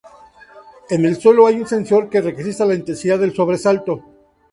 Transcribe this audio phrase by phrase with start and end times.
[0.89, 4.03] En el suelo hay un sensor que registra la intensidad del sobresalto.